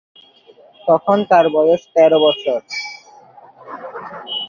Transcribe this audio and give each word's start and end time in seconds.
তখন 0.81 1.17
তার 1.29 1.45
বয়স 1.55 1.81
ছিল 1.83 1.91
তের 1.95 2.11
বছর। 2.23 2.59